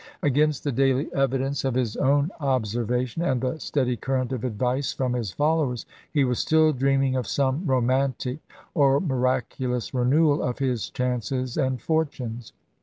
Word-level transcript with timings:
Against 0.23 0.63
the 0.63 0.71
daily 0.71 1.13
evidence 1.13 1.63
of 1.63 1.75
his 1.75 1.95
own 1.95 2.31
observation 2.39 3.21
and 3.21 3.39
the 3.39 3.59
steady 3.59 3.95
current 3.95 4.31
of 4.31 4.43
advice 4.43 4.91
from 4.93 5.13
his 5.13 5.31
followers, 5.31 5.85
he 6.11 6.23
was 6.23 6.39
still 6.39 6.73
dreaming 6.73 7.15
of 7.15 7.27
some 7.27 7.63
romantic 7.67 8.39
or 8.73 8.99
miraculous 8.99 9.93
re 9.93 10.03
newal 10.05 10.41
of 10.41 10.57
his 10.57 10.89
chances 10.89 11.55
and 11.55 11.83
fortunes. 11.83 12.51